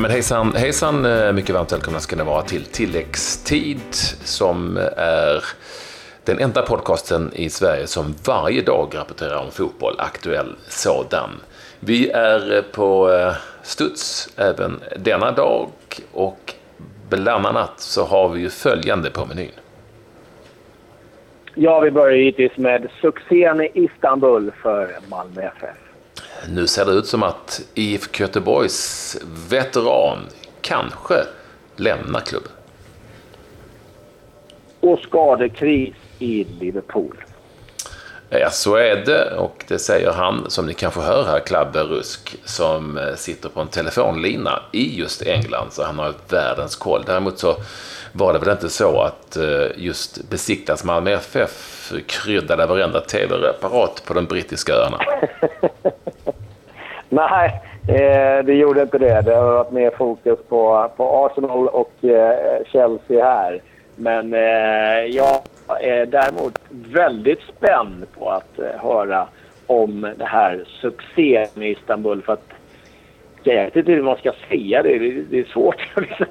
men 0.00 0.10
hejsan, 0.10 0.52
hejsan, 0.54 1.04
eh, 1.04 1.32
mycket 1.32 1.54
varmt 1.54 1.72
välkomna 1.72 2.00
ska 2.00 2.16
ni 2.16 2.24
vara 2.24 2.42
till 2.42 2.64
Tilläggstid 2.64 3.94
som 4.24 4.76
är 4.96 5.44
den 6.24 6.38
enda 6.38 6.62
podcasten 6.62 7.30
i 7.34 7.50
Sverige 7.50 7.86
som 7.86 8.14
varje 8.26 8.62
dag 8.62 8.92
rapporterar 8.94 9.44
om 9.44 9.50
fotboll, 9.50 9.94
aktuell 9.98 10.56
sådan. 10.68 11.30
Vi 11.80 12.10
är 12.10 12.56
eh, 12.56 12.62
på 12.62 13.10
studs 13.62 14.28
även 14.36 14.80
denna 14.96 15.32
dag 15.32 15.68
och 16.12 16.54
bland 17.08 17.46
annat 17.46 17.80
så 17.80 18.04
har 18.04 18.28
vi 18.28 18.40
ju 18.40 18.48
följande 18.48 19.10
på 19.10 19.26
menyn. 19.26 19.50
Ja, 21.54 21.80
vi 21.80 21.90
börjar 21.90 22.16
givetvis 22.16 22.56
med 22.56 22.90
succén 23.00 23.60
i 23.60 23.70
Istanbul 23.74 24.52
för 24.62 24.90
Malmö 25.08 25.42
FF. 25.42 25.89
Nu 26.48 26.66
ser 26.66 26.84
det 26.84 26.92
ut 26.92 27.06
som 27.06 27.22
att 27.22 27.60
IFK 27.74 28.20
Göteborgs 28.20 29.16
veteran 29.48 30.18
kanske 30.60 31.14
lämnar 31.76 32.20
klubben. 32.20 32.52
Och 34.80 34.98
skadekris 34.98 35.94
i 36.18 36.44
Liverpool. 36.44 37.24
Ja, 38.32 38.50
så 38.50 38.76
är 38.76 38.96
det 38.96 39.36
och 39.36 39.64
det 39.68 39.78
säger 39.78 40.12
han, 40.12 40.50
som 40.50 40.66
ni 40.66 40.74
kanske 40.74 41.00
hör 41.00 41.24
här, 41.24 41.40
Klabbe 41.40 41.82
Rusk, 41.82 42.36
som 42.44 42.98
eh, 42.98 43.14
sitter 43.14 43.48
på 43.48 43.60
en 43.60 43.68
telefonlina 43.68 44.62
i 44.72 44.98
just 44.98 45.22
England, 45.22 45.72
så 45.72 45.84
han 45.84 45.98
har 45.98 46.14
världens 46.28 46.76
koll. 46.76 47.02
Däremot 47.06 47.38
så 47.38 47.56
var 48.12 48.32
det 48.32 48.38
väl 48.38 48.48
inte 48.48 48.68
så 48.68 49.00
att 49.00 49.36
eh, 49.36 49.66
just 49.76 50.28
besiktas 50.30 50.84
Malmö 50.84 51.10
FF 51.10 51.92
kryddade 52.06 52.66
varenda 52.66 53.00
tv-reparat 53.00 54.02
på 54.06 54.14
de 54.14 54.26
brittiska 54.26 54.72
öarna? 54.72 54.98
Nej, 57.12 57.60
eh, 57.88 58.44
det 58.44 58.54
gjorde 58.54 58.82
inte 58.82 58.98
det. 58.98 59.22
Det 59.22 59.34
har 59.34 59.52
varit 59.52 59.72
mer 59.72 59.90
fokus 59.90 60.38
på, 60.48 60.90
på 60.96 61.26
Arsenal 61.26 61.68
och 61.68 62.04
eh, 62.04 62.64
Chelsea 62.72 63.24
här. 63.24 63.60
Men 63.96 64.34
eh, 64.34 65.04
jag 65.10 65.42
är 65.80 66.06
däremot 66.06 66.58
väldigt 66.68 67.40
spänd 67.40 68.06
på 68.18 68.30
att 68.30 68.58
eh, 68.58 68.80
höra 68.82 69.26
om 69.66 70.12
det 70.16 70.24
här 70.24 70.64
succén 70.80 71.62
i 71.62 71.70
Istanbul. 71.70 72.22
För 72.22 72.32
att 72.32 72.50
jag 73.42 73.64
vet 73.64 73.76
inte 73.76 73.92
hur 73.92 74.02
man 74.02 74.16
ska 74.16 74.32
säga 74.48 74.82
det. 74.82 74.98
Det 75.30 75.38
är 75.38 75.44
svårt 75.44 75.88
att 75.94 76.02
liksom 76.02 76.26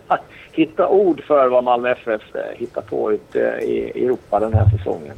hitta 0.52 0.88
ord 0.88 1.23
för 1.23 1.47
vad 1.47 1.63
Malmö 1.63 1.91
FF 1.91 2.35
eh, 2.35 2.41
hittar 2.57 2.81
på 2.81 3.11
ute 3.11 3.39
i 3.61 4.03
Europa 4.05 4.39
den 4.39 4.53
här 4.53 4.66
säsongen. 4.77 5.16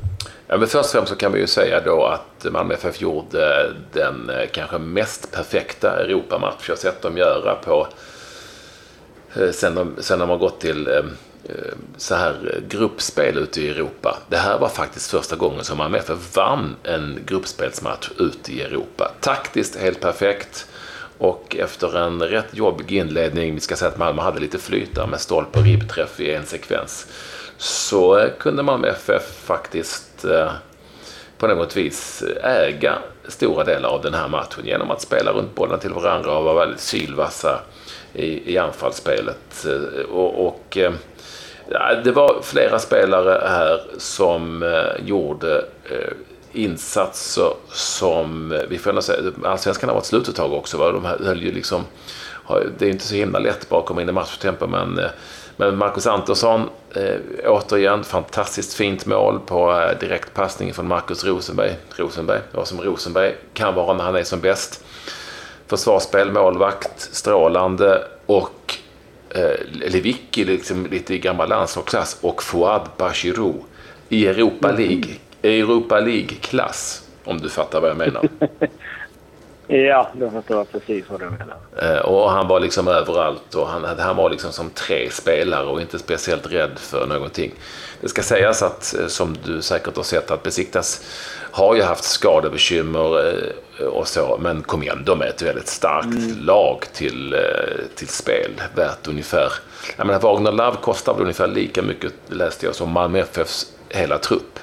Ja, 0.52 0.58
men 0.58 0.68
först 0.68 0.86
och 0.86 0.92
främst 0.92 1.10
så 1.10 1.16
kan 1.16 1.32
vi 1.32 1.40
ju 1.40 1.48
säga 1.48 1.82
då 1.82 2.06
att 2.06 2.52
Malmö 2.52 2.74
FF 2.74 3.02
gjorde 3.02 3.74
den 3.94 4.30
eh, 4.30 4.50
kanske 4.52 4.78
mest 4.78 5.32
perfekta 5.32 6.00
Europamatch 6.00 6.70
jag 6.70 6.78
sett 6.78 7.02
dem 7.02 7.18
göra 7.18 7.56
på 7.56 7.88
eh, 9.36 9.52
sen 9.52 9.76
de, 9.76 9.96
sen 10.00 10.20
de 10.20 10.30
har 10.30 10.38
gått 10.38 10.62
till 10.62 10.88
eh, 10.88 11.04
så 11.98 12.16
här 12.16 12.62
gruppspel 12.68 13.38
ute 13.38 13.62
i 13.62 13.70
Europa. 13.70 14.18
Det 14.30 14.38
här 14.38 14.60
var 14.60 14.70
faktiskt 14.70 15.12
första 15.12 15.36
gången 15.36 15.64
som 15.64 15.78
Malmö 15.78 15.98
FF 15.98 16.36
vann 16.36 16.76
en 16.84 17.20
gruppspelsmatch 17.26 18.10
ute 18.18 18.54
i 18.54 18.62
Europa. 18.62 19.12
Taktiskt 19.20 19.76
helt 19.76 20.00
perfekt. 20.00 20.68
Och 21.18 21.56
efter 21.60 21.98
en 21.98 22.24
rätt 22.24 22.50
jobbig 22.52 22.92
inledning, 22.92 23.54
vi 23.56 23.60
ska 23.60 23.76
säga 23.76 23.92
att 23.92 23.98
Malmö 23.98 24.22
hade 24.22 24.40
lite 24.40 24.58
flyt 24.58 24.96
där 24.96 25.08
med 25.08 25.22
stolp 25.22 25.58
och 25.58 25.64
ribbträff 25.64 26.20
i 26.20 26.34
en 26.34 26.46
sekvens. 26.46 27.08
Så 27.58 28.30
kunde 28.40 28.64
Malmö 28.64 28.88
FF 28.88 29.24
faktiskt 29.44 30.11
Eh, 30.26 30.52
på 31.38 31.48
något 31.48 31.78
vis 31.78 32.24
äga 32.44 32.98
stora 33.28 33.64
delar 33.64 33.90
av 33.90 34.02
den 34.02 34.14
här 34.14 34.28
matchen 34.28 34.66
genom 34.66 34.92
att 34.92 35.02
spela 35.02 35.32
runt 35.32 35.56
bollen 35.56 35.80
till 35.80 35.94
varandra 35.94 36.38
och 36.38 36.44
vara 36.44 36.60
väldigt 36.66 36.80
sylvassa 36.80 37.60
i, 38.14 38.54
i 38.54 38.58
anfallsspelet. 38.58 39.66
Eh, 39.66 40.06
och, 40.06 40.48
och, 40.48 40.78
eh, 40.78 40.94
ja, 41.70 41.96
det 42.04 42.12
var 42.12 42.40
flera 42.44 42.80
spelare 42.80 43.48
här 43.48 43.82
som 43.98 44.74
gjorde 45.06 45.66
eh, 45.84 46.14
insatser 46.54 47.54
som, 47.72 48.60
vi 48.70 48.78
får 48.78 48.90
ändå 48.90 49.02
säga, 49.02 49.32
allsvenskan 49.44 49.90
har 49.90 49.96
varit 49.96 50.06
slut 50.06 50.28
ett 50.28 50.36
tag 50.36 50.54
också. 50.54 50.78
Va? 50.78 50.92
De 50.92 51.06
höll 51.06 51.42
ju 51.42 51.52
liksom, 51.52 51.84
det 52.78 52.86
är 52.86 52.90
inte 52.90 53.08
så 53.08 53.16
himla 53.16 53.40
lätt 53.40 53.70
bara 53.70 53.80
att 53.80 53.86
komma 53.86 54.02
in 54.02 54.10
i 54.10 54.12
matchtempo 54.12 54.68
men, 54.68 55.00
eh, 55.00 55.10
men 55.58 55.78
Marcus 55.78 56.08
Antonsson, 56.08 56.70
eh, 56.96 57.52
återigen 57.52 58.04
fantastiskt 58.04 58.74
fint 58.74 59.06
mål 59.06 59.40
på 59.46 59.72
eh, 59.72 60.00
direktpassning 60.00 60.74
från 60.74 60.88
Marcus 60.88 61.26
Rosenberg. 61.26 61.76
Rosenberg, 61.96 62.40
ja 62.52 62.66
som 62.66 62.82
Rosenberg 62.82 63.36
kan 63.54 63.76
vara 63.76 63.94
när 63.94 64.04
han 64.04 64.16
är 64.16 64.24
som 64.24 64.40
bäst. 64.40 64.84
Försvarsspel, 65.68 66.32
målvakt, 66.32 67.02
strålande 67.02 68.04
och 68.26 68.78
eh, 69.30 69.66
Lewicki 69.72 70.46
liksom 70.46 70.86
lite 70.86 71.14
i 71.14 71.20
gammal 71.20 71.50
landslagsklass 71.50 72.18
och 72.22 72.44
Fouad 72.44 72.90
Bachirou 72.98 73.54
i 74.10 74.28
Europa 74.28 74.70
mm. 74.70 74.82
League. 74.82 75.16
Europa 75.44 76.00
League-klass, 76.00 77.08
om 77.24 77.38
du 77.38 77.50
fattar 77.50 77.82
vad 77.82 77.90
jag 77.90 77.98
menar. 77.98 78.30
ja, 79.78 80.10
jag 80.20 80.32
förstår 80.32 80.64
precis 80.64 81.06
vad 81.10 81.20
du 81.20 81.30
menar. 81.30 81.58
Eh, 81.82 82.00
och 82.00 82.32
han 82.32 82.48
var 82.48 82.60
liksom 82.60 82.88
överallt 82.88 83.56
och 83.56 83.68
han, 83.68 84.00
han 84.00 84.16
var 84.16 84.30
liksom 84.30 84.52
som 84.52 84.70
tre 84.70 85.10
spelare 85.12 85.66
och 85.66 85.82
inte 85.82 86.00
speciellt 86.00 86.52
rädd 86.52 86.80
för 86.80 87.08
någonting. 87.08 87.52
Det 88.02 88.08
ska 88.08 88.24
sägas 88.24 88.64
att, 88.64 88.96
eh, 89.00 89.08
som 89.08 89.38
du 89.44 89.62
säkert 89.62 89.96
har 89.96 90.04
sett, 90.04 90.32
att 90.32 90.44
Besiktas 90.44 91.02
har 91.52 91.76
ju 91.76 91.82
haft 91.82 92.04
skadebekymmer 92.04 93.34
eh, 93.80 93.86
och 93.86 94.08
så, 94.08 94.38
men 94.42 94.62
kom 94.62 94.84
igen, 94.84 95.04
de 95.06 95.22
är 95.22 95.26
ett 95.26 95.42
väldigt 95.42 95.68
starkt 95.68 96.06
mm. 96.06 96.46
lag 96.46 96.86
till, 96.94 97.36
till 97.96 98.08
spel. 98.08 98.52
Värt 98.76 99.08
ungefär, 99.08 99.54
jag 99.98 100.08
menar 100.08 100.20
Wagner 100.20 100.52
Love 100.52 100.78
kostar 100.82 101.14
väl 101.14 101.22
ungefär 101.22 101.48
lika 101.48 101.82
mycket, 101.82 102.14
läste 102.28 102.66
jag, 102.66 102.76
som 102.76 102.92
Malmö 102.92 103.20
FFs 103.20 103.74
hela 103.90 104.18
trupp. 104.18 104.60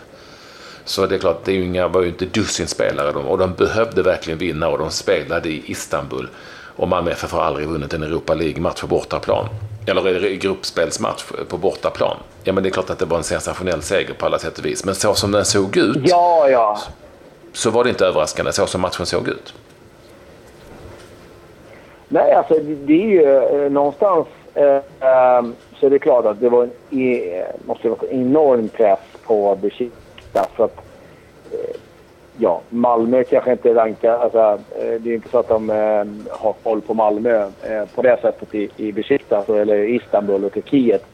Så 0.88 1.06
det 1.06 1.15
är 1.15 1.19
klart, 1.19 1.44
det 1.44 1.53
är 1.53 1.56
ju 1.56 1.65
inga, 1.65 1.88
var 1.88 2.03
ju 2.03 2.09
inte 2.09 2.25
dussinspelare 2.25 3.12
de, 3.12 3.26
och 3.26 3.38
de 3.38 3.54
behövde 3.54 4.03
verkligen 4.03 4.38
vinna 4.38 4.69
och 4.69 4.78
de 4.78 4.91
spelade 4.91 5.49
i 5.49 5.62
Istanbul. 5.66 6.28
Och 6.76 6.88
Malmö 6.88 7.10
FF 7.10 7.32
har 7.32 7.43
aldrig 7.43 7.69
vunnit 7.69 7.94
en 7.94 8.03
Europa 8.03 8.34
League-match 8.34 8.81
på 8.81 8.87
bortaplan. 8.87 9.48
Eller 9.87 10.34
gruppspelsmatch 10.34 11.25
på 11.48 11.56
bortaplan. 11.56 12.16
Ja, 12.44 12.53
men 12.53 12.62
det 12.62 12.69
är 12.69 12.71
klart 12.71 12.91
att 12.91 12.98
det 12.98 13.04
var 13.04 13.16
en 13.16 13.25
sensationell 13.25 13.82
seger 13.82 14.15
på 14.15 14.27
alla 14.27 14.38
sätt 14.38 14.59
och 14.59 14.65
vis. 14.65 14.84
Men 14.84 14.94
så 14.94 15.15
som 15.15 15.32
den 15.32 15.44
såg 15.44 15.77
ut 15.77 15.97
ja, 16.04 16.48
ja. 16.48 16.78
så 17.53 17.71
var 17.71 17.84
det 17.84 17.91
inte 17.91 18.06
överraskande 18.06 18.53
så 18.53 18.66
som 18.66 18.81
matchen 18.81 19.06
såg 19.06 19.28
ut. 19.28 19.54
Nej, 22.09 22.32
alltså 22.32 22.54
det 22.59 23.03
är 23.03 23.06
ju 23.06 23.37
eh, 23.65 23.71
någonstans 23.71 24.27
eh, 24.54 24.65
eh, 25.00 25.43
så 25.81 25.87
är 25.87 25.91
det 25.91 25.98
klart 25.98 26.25
att 26.25 26.41
det 26.41 26.48
var 26.48 26.62
en, 26.62 26.98
e, 26.98 27.44
måste 27.66 27.88
vara 27.88 28.00
en 28.10 28.21
enorm 28.21 28.69
press 28.69 28.98
på 29.27 29.59
Besiktas. 29.62 30.07
Så 30.33 30.62
att, 30.62 30.77
eh, 31.53 31.77
ja, 32.37 32.61
Malmö 32.69 33.25
kanske 33.25 33.53
inte 33.53 33.75
rankar... 33.75 34.19
Alltså, 34.19 34.59
eh, 34.78 35.00
det 35.00 35.11
är 35.11 35.15
inte 35.15 35.28
så 35.28 35.39
att 35.39 35.49
de 35.49 35.71
eh, 35.71 36.05
har 36.31 36.53
koll 36.62 36.81
på 36.81 36.94
Malmö 36.94 37.43
eh, 37.62 37.84
på 37.94 38.03
det 38.03 38.19
sättet 38.22 38.55
i, 38.55 38.71
i 38.77 38.93
Besiktas 38.93 39.39
alltså, 39.39 39.56
eller 39.56 39.84
Istanbul 39.84 40.44
och 40.44 40.53
Turkiet. 40.53 41.05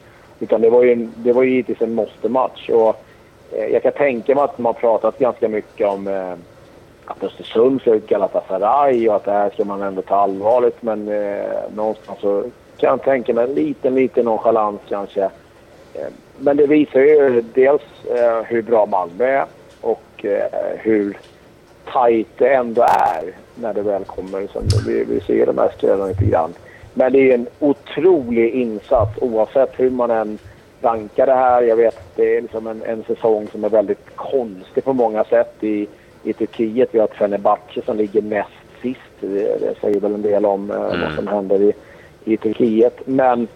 Utan 0.40 0.60
det 0.60 0.70
var 0.70 0.82
ju, 0.82 1.08
det 1.16 1.32
var 1.32 1.42
ju 1.42 1.50
givetvis 1.50 1.82
en 1.82 1.94
måste-match. 1.94 2.70
Och, 2.70 2.96
eh, 3.52 3.66
jag 3.66 3.82
kan 3.82 3.92
tänka 3.92 4.34
mig 4.34 4.44
att 4.44 4.56
de 4.56 4.66
har 4.66 4.72
pratat 4.72 5.18
ganska 5.18 5.48
mycket 5.48 5.88
om 5.88 6.06
eh, 6.08 6.32
att 7.04 7.24
Östersund 7.24 7.80
ska 7.80 7.94
ut 7.94 8.08
Galatasaray 8.08 9.08
och 9.08 9.16
att 9.16 9.24
det 9.24 9.32
här 9.32 9.50
ska 9.50 9.64
man 9.64 9.82
ändå 9.82 10.02
ta 10.02 10.16
allvarligt. 10.16 10.82
Men 10.82 11.08
eh, 11.08 11.44
någonstans 11.74 12.20
så 12.20 12.44
kan 12.76 12.90
jag 12.90 13.02
tänka 13.02 13.34
mig 13.34 13.44
en 13.44 13.54
liten, 13.54 13.94
liten 13.94 14.24
nonchalans 14.24 14.80
kanske. 14.88 15.22
Eh, 15.94 16.08
men 16.38 16.56
det 16.56 16.66
visar 16.66 17.00
ju 17.00 17.44
dels 17.54 17.82
eh, 18.10 18.42
hur 18.46 18.62
bra 18.62 18.86
Malmö 18.86 19.24
är 19.24 19.46
och 19.80 20.24
eh, 20.24 20.78
hur 20.78 21.16
tajt 21.92 22.28
det 22.38 22.54
ändå 22.54 22.82
är 22.82 23.32
när 23.54 23.74
det 23.74 23.82
väl 23.82 24.04
kommer. 24.04 24.46
Så 24.46 24.60
vi, 24.86 25.04
vi 25.04 25.20
ser 25.20 25.46
de 25.46 25.58
här 25.58 25.70
stöden 25.76 26.08
lite 26.08 26.24
grann. 26.24 26.54
Men 26.94 27.12
det 27.12 27.30
är 27.30 27.34
en 27.34 27.46
otrolig 27.58 28.54
insats 28.54 29.18
oavsett 29.20 29.80
hur 29.80 29.90
man 29.90 30.10
än 30.10 30.38
rankar 30.80 31.26
det 31.26 31.34
här. 31.34 31.62
Jag 31.62 31.76
vet 31.76 31.96
att 31.96 32.16
det 32.16 32.36
är 32.36 32.42
liksom 32.42 32.66
en, 32.66 32.82
en 32.82 33.04
säsong 33.04 33.48
som 33.52 33.64
är 33.64 33.68
väldigt 33.68 34.16
konstig 34.16 34.84
på 34.84 34.92
många 34.92 35.24
sätt 35.24 35.54
i, 35.60 35.88
i 36.22 36.32
Turkiet. 36.32 36.88
Vi 36.92 36.98
har 36.98 37.06
ett 37.06 37.14
Fenerbahce 37.14 37.82
som 37.84 37.96
ligger 37.96 38.22
näst 38.22 38.50
sist. 38.82 39.00
Det, 39.20 39.60
det 39.60 39.74
säger 39.80 40.00
väl 40.00 40.14
en 40.14 40.22
del 40.22 40.46
om 40.46 40.70
eh, 40.70 40.76
mm. 40.76 41.00
vad 41.00 41.12
som 41.14 41.26
händer 41.26 41.62
i, 41.62 41.72
i 42.24 42.36
Turkiet. 42.36 43.00
Men 43.06 43.48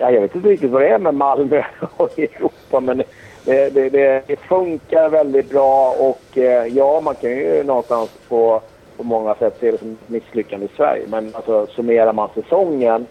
ja, 0.00 0.10
jag 0.10 0.20
vet 0.20 0.34
inte 0.34 0.48
riktigt 0.48 0.70
vad 0.70 0.82
det 0.82 0.88
är 0.88 0.98
med 0.98 1.14
Malmö 1.14 1.62
och 1.96 2.18
Europa. 2.18 2.80
Men 2.80 3.02
det, 3.44 3.70
det, 3.70 3.88
det, 4.26 4.36
funkar 4.36 5.08
väldigt 5.08 5.50
bra 5.50 5.94
och 5.98 6.38
eh, 6.38 6.66
ja, 6.66 7.00
man 7.00 7.14
kan 7.14 7.30
ju 7.30 7.64
någonstans 7.64 8.10
på 8.28 8.60
på 8.96 9.04
många 9.04 9.34
sätt 9.34 9.56
ser 9.60 9.72
det 9.72 9.78
som 9.78 9.92
ett 9.92 10.08
misslyckande 10.08 10.66
i 10.66 10.76
Sverige. 10.76 11.02
Men 11.08 11.34
alltså, 11.34 11.66
summerar 11.66 12.12
man 12.12 12.28
säsongen 12.34 13.06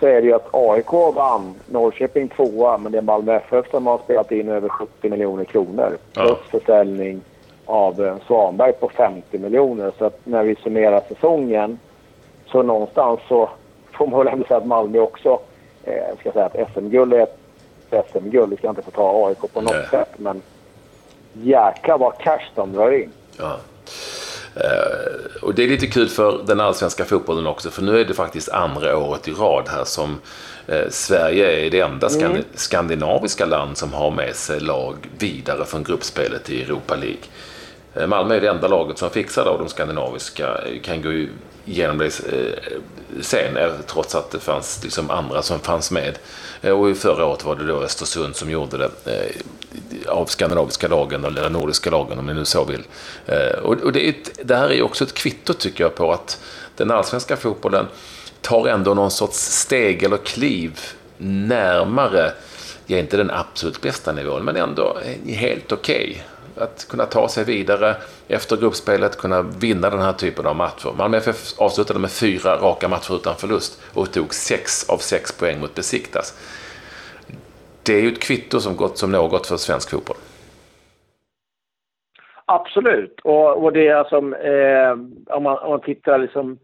så 0.00 0.06
är 0.06 0.20
det 0.20 0.26
ju 0.26 0.34
att 0.34 0.48
AIK 0.52 0.92
vann, 0.92 1.54
Norrköping 1.66 2.28
tvåa, 2.28 2.78
men 2.78 2.92
det 2.92 2.98
är 2.98 3.02
Malmö 3.02 3.34
FF 3.36 3.70
som 3.70 3.86
har 3.86 3.98
spelat 3.98 4.32
in 4.32 4.48
över 4.48 4.68
70 4.68 5.10
miljoner 5.10 5.44
kronor. 5.44 5.98
Plus 6.12 6.38
ja. 6.52 6.58
försäljning 6.58 7.20
av 7.66 8.04
eh, 8.04 8.16
Svanberg 8.26 8.72
på 8.72 8.88
50 8.88 9.38
miljoner. 9.38 9.92
Så 9.98 10.04
att 10.04 10.20
när 10.24 10.42
vi 10.42 10.54
summerar 10.54 11.02
säsongen 11.08 11.78
så 12.46 12.62
någonstans 12.62 13.20
så 13.28 13.48
får 13.92 14.06
man 14.06 14.18
väl 14.18 14.32
ändå 14.32 14.44
säga 14.44 14.58
att 14.58 14.66
Malmö 14.66 14.98
också 14.98 15.38
eh, 15.84 16.18
ska 16.20 16.32
säga 16.32 16.44
att 16.44 16.70
SM-guld 16.72 17.12
är 17.12 17.22
ett 17.22 17.38
SM-guld. 18.12 18.50
Vi 18.50 18.56
ska 18.56 18.68
inte 18.68 18.82
få 18.82 18.90
ta 18.90 19.26
AIK 19.28 19.52
på 19.52 19.60
något 19.60 19.72
Nej. 19.74 19.86
sätt. 19.90 20.10
Men 20.16 20.42
jäklar 21.32 21.98
vad 21.98 22.18
cash 22.18 22.50
de 22.54 22.72
drar 22.72 22.92
in. 22.92 23.10
Ja. 23.38 23.56
Uh, 24.56 25.42
och 25.42 25.54
det 25.54 25.64
är 25.64 25.68
lite 25.68 25.86
kul 25.86 26.08
för 26.08 26.42
den 26.46 26.60
allsvenska 26.60 27.04
fotbollen 27.04 27.46
också, 27.46 27.70
för 27.70 27.82
nu 27.82 28.00
är 28.00 28.04
det 28.04 28.14
faktiskt 28.14 28.48
andra 28.48 28.98
året 28.98 29.28
i 29.28 29.32
rad 29.32 29.68
här 29.68 29.84
som 29.84 30.20
uh, 30.68 30.88
Sverige 30.90 31.66
är 31.66 31.70
det 31.70 31.80
enda 31.80 32.08
mm. 32.08 32.42
skandinaviska 32.54 33.46
land 33.46 33.76
som 33.76 33.92
har 33.92 34.10
med 34.10 34.34
sig 34.34 34.60
lag 34.60 34.94
vidare 35.18 35.64
från 35.64 35.82
gruppspelet 35.82 36.50
i 36.50 36.62
Europa 36.62 36.94
League. 36.94 37.22
Eh, 37.94 38.06
Malmö 38.06 38.34
är 38.36 38.40
det 38.40 38.48
enda 38.48 38.68
laget 38.68 38.98
som 38.98 39.10
fixar 39.10 39.46
av 39.46 39.58
de 39.58 39.68
skandinaviska, 39.68 40.58
eh, 40.58 40.80
kan 40.82 41.02
gå 41.02 41.26
igenom 41.64 41.98
det 41.98 42.04
eh, 42.04 42.78
sen, 43.20 43.58
trots 43.86 44.14
att 44.14 44.30
det 44.30 44.40
fanns 44.40 44.80
liksom 44.82 45.10
andra 45.10 45.42
som 45.42 45.60
fanns 45.60 45.90
med. 45.90 46.18
Och 46.62 46.96
förra 46.96 47.26
året 47.26 47.44
var 47.44 47.56
det 47.56 47.66
då 47.66 47.82
Östersund 47.82 48.36
som 48.36 48.50
gjorde 48.50 48.78
det 48.78 48.90
av 50.06 50.26
skandinaviska 50.26 50.88
lagen 50.88 51.24
eller 51.24 51.50
nordiska 51.50 51.90
lagen 51.90 52.18
om 52.18 52.26
ni 52.26 52.34
nu 52.34 52.44
så 52.44 52.64
vill. 52.64 52.82
Och 53.62 53.92
det, 53.92 54.08
ett, 54.08 54.30
det 54.44 54.56
här 54.56 54.72
är 54.72 54.82
också 54.82 55.04
ett 55.04 55.14
kvitto 55.14 55.52
tycker 55.52 55.84
jag 55.84 55.94
på 55.94 56.12
att 56.12 56.40
den 56.76 56.90
allsvenska 56.90 57.36
fotbollen 57.36 57.86
tar 58.40 58.68
ändå 58.68 58.94
någon 58.94 59.10
sorts 59.10 59.38
steg 59.38 60.02
eller 60.02 60.16
kliv 60.16 60.80
närmare, 61.18 62.32
ja 62.86 62.98
inte 62.98 63.16
den 63.16 63.30
absolut 63.30 63.80
bästa 63.80 64.12
nivån, 64.12 64.44
men 64.44 64.56
ändå 64.56 64.98
helt 65.26 65.72
okej. 65.72 66.10
Okay. 66.10 66.33
Att 66.56 66.88
kunna 66.88 67.04
ta 67.06 67.28
sig 67.28 67.44
vidare 67.44 67.96
efter 68.28 68.56
gruppspelet, 68.56 69.18
kunna 69.18 69.42
vinna 69.42 69.90
den 69.90 70.00
här 70.00 70.12
typen 70.12 70.46
av 70.46 70.56
matcher. 70.56 70.94
Malmö 70.98 71.16
FF 71.16 71.58
avslutade 71.58 71.98
med 71.98 72.10
fyra 72.10 72.56
raka 72.56 72.88
matcher 72.88 73.14
utan 73.14 73.34
förlust 73.34 73.82
och 73.94 74.12
tog 74.12 74.34
sex 74.34 74.90
av 74.90 74.98
sex 74.98 75.38
poäng 75.38 75.60
mot 75.60 75.74
Besiktas 75.74 76.34
det 77.86 77.94
är 77.94 78.00
ju 78.02 78.08
ett 78.08 78.22
kvitto 78.22 78.60
som 78.60 78.76
gott 78.76 78.98
som 78.98 79.12
något 79.12 79.46
för 79.46 79.56
svensk 79.56 79.90
fotboll. 79.90 80.16
Absolut. 82.44 83.20
Och, 83.20 83.64
och 83.64 83.72
det 83.72 83.88
är 83.88 84.04
som, 84.04 84.34
eh, 84.34 84.90
om, 85.36 85.42
man, 85.42 85.58
om 85.58 85.70
man 85.70 85.80
tittar 85.80 86.18
liksom 86.18 86.58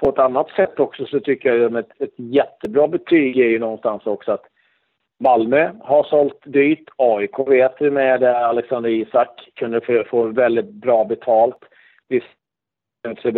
på 0.00 0.08
ett 0.08 0.18
annat 0.18 0.50
sätt 0.50 0.80
också 0.80 1.06
så 1.06 1.20
tycker 1.20 1.54
jag 1.54 1.76
att 1.76 1.84
ett, 1.84 2.00
ett 2.00 2.14
jättebra 2.16 2.88
betyg 2.88 3.38
är 3.38 3.48
ju 3.48 3.58
någonstans 3.58 4.06
också 4.06 4.32
att 4.32 4.44
Malmö 5.22 5.70
har 5.80 6.04
sålt 6.04 6.38
dyrt. 6.44 6.88
AIK 6.96 7.38
vet 7.38 7.74
vi 7.80 7.90
med 7.90 8.24
Alexander 8.24 8.90
Isak 8.90 9.50
kunde 9.54 10.04
få, 10.10 10.26
väldigt 10.26 10.70
bra 10.70 11.04
betalt. 11.04 11.58
Vi 12.08 12.22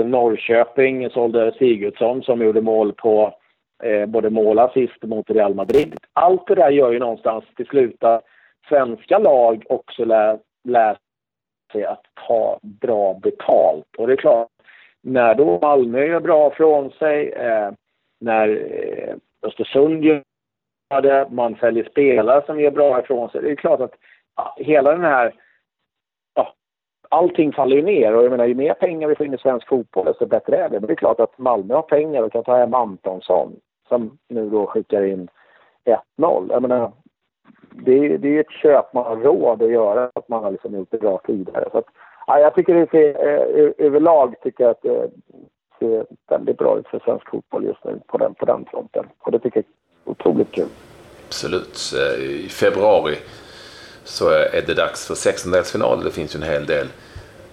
Norrköping 0.04 1.10
sålde 1.10 1.52
Sigurdsson 1.58 2.22
som 2.22 2.42
gjorde 2.42 2.60
mål 2.60 2.92
på 2.92 3.34
eh, 3.82 4.06
både 4.06 4.30
mål 4.30 4.58
och 4.58 4.64
assist 4.64 5.02
mot 5.02 5.30
Real 5.30 5.54
Madrid. 5.54 5.94
Allt 6.12 6.46
det 6.46 6.54
där 6.54 6.70
gör 6.70 6.92
ju 6.92 6.98
någonstans 6.98 7.44
till 7.56 7.66
slut 7.66 8.04
att 8.04 8.24
svenska 8.68 9.18
lag 9.18 9.64
också 9.68 10.04
lär, 10.04 10.38
lär 10.68 10.96
sig 11.72 11.84
att 11.84 12.02
ta 12.28 12.58
bra 12.62 13.14
betalt. 13.22 13.96
Och 13.98 14.06
det 14.06 14.12
är 14.12 14.16
klart, 14.16 14.48
när 15.02 15.34
då 15.34 15.58
Malmö 15.62 16.06
gör 16.06 16.20
bra 16.20 16.50
från 16.50 16.90
sig, 16.90 17.32
eh, 17.32 17.70
när 18.20 18.48
eh, 18.48 19.14
Östersund 19.42 20.04
gör 20.04 20.22
man 21.30 21.56
säljer 21.56 21.84
spelare 21.84 22.42
som 22.46 22.60
gör 22.60 22.70
bra 22.70 23.00
ifrån 23.00 23.30
sig. 23.30 23.42
Det 23.42 23.50
är 23.50 23.56
klart 23.56 23.80
att 23.80 23.94
hela 24.56 24.92
den 24.92 25.04
här 25.04 25.34
allting 27.14 27.52
faller 27.52 27.76
ju 27.76 27.82
ner 27.82 28.14
och 28.14 28.24
jag 28.24 28.30
menar 28.30 28.44
ju 28.44 28.54
mer 28.54 28.74
pengar 28.74 29.08
vi 29.08 29.14
får 29.14 29.26
in 29.26 29.34
i 29.34 29.38
svensk 29.38 29.68
fotboll 29.68 30.04
desto 30.04 30.26
bättre 30.26 30.56
är 30.56 30.68
det. 30.68 30.80
Men 30.80 30.86
det 30.86 30.92
är 30.92 30.96
klart 30.96 31.20
att 31.20 31.38
Malmö 31.38 31.74
har 31.74 31.82
pengar 31.82 32.22
och 32.22 32.32
kan 32.32 32.44
ta 32.44 32.56
hem 32.56 32.74
Antonsson 32.74 33.56
som 33.88 34.18
nu 34.28 34.50
då 34.50 34.66
skickar 34.66 35.02
in 35.02 35.28
1-0. 36.18 36.46
Jag 36.50 36.62
menar, 36.62 36.92
det, 37.70 38.16
det 38.16 38.36
är 38.36 38.40
ett 38.40 38.50
köp 38.50 38.94
man 38.94 39.04
har 39.04 39.16
råd 39.16 39.62
att 39.62 39.70
göra, 39.70 40.10
att 40.14 40.28
man 40.28 40.44
har 40.44 40.50
liksom 40.50 40.74
gjort 40.74 40.90
det 40.90 40.98
bra 40.98 41.20
tidigare. 41.26 41.68
Så 41.72 41.78
att, 41.78 41.86
ja, 42.26 42.38
jag 42.38 42.54
tycker 42.54 42.74
det 42.74 42.90
ser, 42.90 43.28
eh, 43.28 43.72
överlag 43.78 44.34
tycker 44.42 44.64
jag 44.64 44.70
att 44.70 44.82
det 44.82 45.10
ser 45.78 46.06
väldigt 46.28 46.58
bra 46.58 46.78
ut 46.78 46.88
för 46.88 46.98
svensk 46.98 47.30
fotboll 47.30 47.64
just 47.64 47.84
nu 47.84 48.00
på 48.06 48.18
den, 48.18 48.34
på 48.34 48.44
den 48.44 48.64
fronten. 48.70 49.06
Och 49.18 49.32
det 49.32 49.38
tycker 49.38 49.58
jag 49.58 49.64
otroligt 50.04 50.52
kul. 50.52 50.68
Absolut. 51.28 51.94
Eh, 51.96 52.24
I 52.24 52.48
februari 52.48 53.18
så 54.04 54.28
är 54.28 54.62
det 54.66 54.74
dags 54.74 55.06
för 55.06 55.14
sextondelsfinal. 55.14 56.04
Det 56.04 56.10
finns 56.10 56.34
ju 56.34 56.36
en 56.36 56.48
hel 56.48 56.66
del 56.66 56.88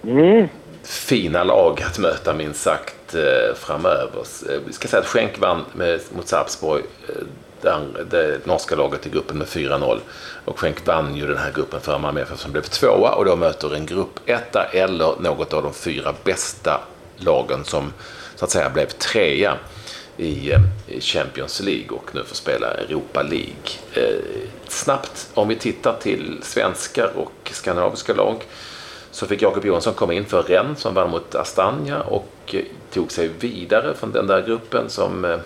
mm. 0.04 0.48
fina 0.82 1.44
lag 1.44 1.82
att 1.82 1.98
möta 1.98 2.34
minst 2.34 2.62
sagt 2.62 3.14
eh, 3.14 3.54
framöver. 3.54 4.22
Eh, 4.50 4.60
vi 4.66 4.72
ska 4.72 4.88
säga 4.88 5.00
att 5.00 5.06
Schenk 5.06 5.38
vann 5.38 5.64
med, 5.72 6.00
mot 6.16 6.28
Sarpsborg, 6.28 6.82
det 8.10 8.46
norska 8.46 8.76
laget 8.76 9.06
i 9.06 9.10
gruppen 9.10 9.38
med 9.38 9.46
4-0. 9.46 9.98
Och 10.44 10.58
Schenk 10.58 10.86
vann 10.86 11.16
ju 11.16 11.26
den 11.26 11.38
här 11.38 11.52
gruppen 11.52 11.80
för 11.80 11.98
Malmö 11.98 12.20
FF 12.20 12.38
som 12.38 12.52
blev 12.52 12.62
tvåa 12.62 13.14
och 13.14 13.24
då 13.24 13.36
möter 13.36 13.74
en 13.74 13.86
grupp 13.86 14.20
etta 14.26 14.64
eller 14.64 15.20
något 15.20 15.52
av 15.52 15.62
de 15.62 15.74
fyra 15.74 16.14
bästa 16.24 16.80
lagen 17.16 17.64
som 17.64 17.92
så 18.34 18.44
att 18.44 18.50
säga 18.50 18.70
blev 18.70 18.86
trea 18.86 19.58
Eh, 20.18 20.60
i 20.86 21.00
Champions 21.00 21.60
League 21.60 21.88
och 21.88 22.14
nu 22.14 22.24
får 22.24 22.34
spela 22.34 22.74
Europa 22.74 23.22
League. 23.22 23.68
Eh, 23.94 24.20
snabbt, 24.68 25.30
om 25.34 25.48
vi 25.48 25.56
tittar 25.56 25.96
till 26.00 26.38
svenskar 26.42 27.12
och 27.16 27.50
skandinaviska 27.52 28.14
lag 28.14 28.44
så 29.10 29.26
fick 29.26 29.42
Jakob 29.42 29.64
Johansson 29.64 29.94
komma 29.94 30.14
in 30.14 30.24
för 30.24 30.42
Rennes 30.42 30.80
som 30.80 30.94
vann 30.94 31.10
mot 31.10 31.34
Astana 31.34 32.02
och 32.02 32.30
eh, 32.52 32.64
tog 32.92 33.12
sig 33.12 33.30
vidare 33.38 33.94
från 33.94 34.12
den 34.12 34.26
där 34.26 34.42
gruppen 34.46 34.90
som 34.90 35.40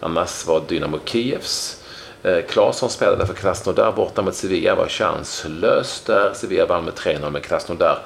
annars 0.00 0.46
var 0.46 0.62
Dynamo 0.68 0.98
Kievs. 1.04 1.81
Eh, 2.24 2.42
Claesson 2.48 2.90
spelade 2.90 3.26
för 3.26 3.34
Krasnodar 3.34 3.92
borta 3.92 4.22
mot 4.22 4.34
Sevilla, 4.34 4.74
var 4.74 4.88
chanslös 4.88 6.02
där. 6.06 6.32
Sevilla 6.34 6.66
vann 6.66 6.84
med 6.84 6.94
3-0 6.94 7.30
men 7.30 7.42
Krasnodar 7.42 7.98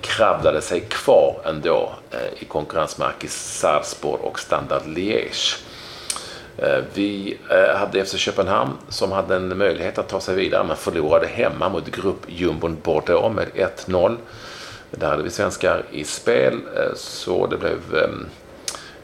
kravlade 0.00 0.60
sig 0.60 0.80
kvar 0.80 1.40
ändå 1.44 1.94
eh, 2.10 2.42
i 2.42 2.44
konkurrens 2.44 2.98
med 2.98 3.08
Aki 3.08 3.28
Sarpsborg 3.28 4.22
och 4.22 4.40
Standard 4.40 4.82
Liège. 4.86 5.56
Eh, 6.58 6.84
vi 6.94 7.38
hade 7.76 8.04
FC 8.04 8.16
Köpenhamn 8.18 8.72
som 8.88 9.12
hade 9.12 9.36
en 9.36 9.58
möjlighet 9.58 9.98
att 9.98 10.08
ta 10.08 10.20
sig 10.20 10.34
vidare 10.34 10.64
men 10.64 10.76
förlorade 10.76 11.26
hemma 11.26 11.68
mot 11.68 11.86
gruppjumbon 11.90 12.76
Bordeaux 12.82 13.34
med 13.34 13.48
1-0. 13.86 14.16
Där 14.90 15.08
hade 15.08 15.22
vi 15.22 15.30
svenskar 15.30 15.84
i 15.90 16.04
spel 16.04 16.60
så 16.94 17.46
det 17.46 17.56
blev 17.56 18.04
ehm, 18.04 18.26